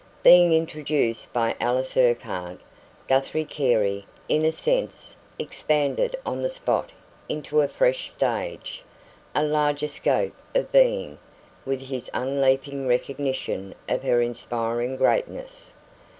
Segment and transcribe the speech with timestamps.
[0.23, 2.57] Being introduced by Alice Urquhart,
[3.07, 6.89] Guthrie Carey, in a sense, expanded on the spot
[7.29, 8.81] into a fresh stage,
[9.35, 11.19] a larger scope of being,
[11.67, 15.71] with his unleaping recognition of her inspiring greatness.